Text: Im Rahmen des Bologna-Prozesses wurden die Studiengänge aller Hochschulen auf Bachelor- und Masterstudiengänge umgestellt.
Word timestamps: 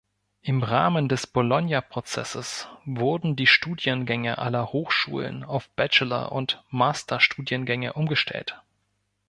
Im 0.41 0.63
Rahmen 0.63 1.09
des 1.09 1.27
Bologna-Prozesses 1.27 2.67
wurden 2.85 3.35
die 3.35 3.45
Studiengänge 3.45 4.39
aller 4.39 4.73
Hochschulen 4.73 5.43
auf 5.43 5.69
Bachelor- 5.75 6.31
und 6.31 6.63
Masterstudiengänge 6.71 7.93
umgestellt. 7.93 8.59